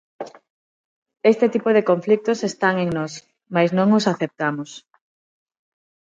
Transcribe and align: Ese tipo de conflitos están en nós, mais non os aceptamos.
Ese 1.31 1.45
tipo 1.53 1.69
de 1.75 1.85
conflitos 1.89 2.39
están 2.51 2.75
en 2.83 2.89
nós, 2.97 3.13
mais 3.55 3.69
non 3.77 3.87
os 3.97 4.05
aceptamos. 4.13 4.69